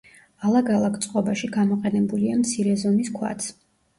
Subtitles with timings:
[0.45, 3.51] ალაგ-ალაგ წყობაში გამოყენებულია მცირე ზომის ქვაც.